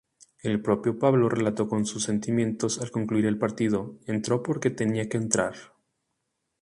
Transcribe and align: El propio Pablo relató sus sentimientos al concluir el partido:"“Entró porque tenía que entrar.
El 0.41 0.63
propio 0.63 0.97
Pablo 0.97 1.29
relató 1.29 1.69
sus 1.85 2.05
sentimientos 2.05 2.81
al 2.81 2.89
concluir 2.89 3.27
el 3.27 3.37
partido:"“Entró 3.37 4.41
porque 4.41 4.71
tenía 4.71 5.07
que 5.07 5.17
entrar. 5.17 5.53